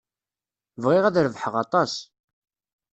[0.83, 1.93] Bɣiɣ ad rebḥeɣ aṭas.